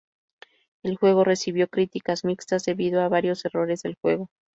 El 0.81 0.97
juego 0.97 1.23
recibió 1.23 1.67
críticas 1.67 2.25
mixtas 2.25 2.65
debido 2.65 3.01
a 3.03 3.07
varios 3.07 3.45
errores 3.45 3.83
del 3.83 3.93
juego. 4.01 4.31